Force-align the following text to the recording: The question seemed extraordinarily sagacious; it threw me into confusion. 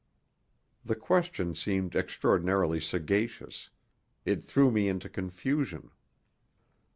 The 0.83 0.95
question 0.95 1.53
seemed 1.53 1.95
extraordinarily 1.95 2.79
sagacious; 2.79 3.69
it 4.25 4.43
threw 4.43 4.71
me 4.71 4.87
into 4.87 5.09
confusion. 5.09 5.91